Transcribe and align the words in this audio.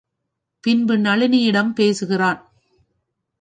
பின்பு 0.63 0.97
நளினியிடம் 0.97 1.71
பேசுகிறான். 1.73 2.41